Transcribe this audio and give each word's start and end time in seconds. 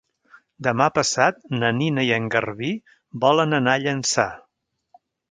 Demà 0.67 0.85
passat 0.95 1.35
na 1.63 1.69
Nina 1.79 2.05
i 2.07 2.09
en 2.15 2.25
Garbí 2.35 2.69
volen 3.25 3.53
anar 3.57 3.75
a 3.77 3.83
Llançà. 3.83 4.27